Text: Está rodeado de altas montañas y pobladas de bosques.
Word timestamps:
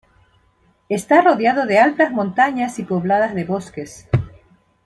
Está 0.89 1.21
rodeado 1.21 1.67
de 1.67 1.77
altas 1.77 2.09
montañas 2.11 2.79
y 2.79 2.83
pobladas 2.83 3.35
de 3.35 3.43
bosques. 3.43 4.09